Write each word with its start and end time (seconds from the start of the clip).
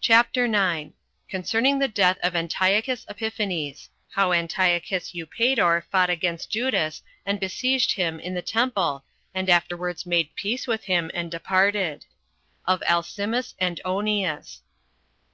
CHAPTER 0.00 0.48
9. 0.48 0.94
Concerning 1.28 1.78
The 1.78 1.86
Death 1.86 2.16
Of 2.22 2.34
Antiochus 2.34 3.04
Epiphane. 3.10 3.88
How 4.12 4.32
Antiochus 4.32 5.12
Eupator 5.12 5.84
Fought 5.92 6.08
Against 6.08 6.48
Juda 6.50 6.94
And 7.26 7.38
Besieged 7.38 7.92
Him 7.92 8.18
In 8.18 8.32
The 8.32 8.40
Temple 8.40 9.04
And 9.34 9.50
Afterwards 9.50 10.06
Made 10.06 10.34
Peace 10.34 10.66
With 10.66 10.84
Him 10.84 11.10
And 11.12 11.30
Departed; 11.30 12.06
Of 12.64 12.82
Alcimus 12.86 13.54
And 13.58 13.82
Onias. 13.84 14.62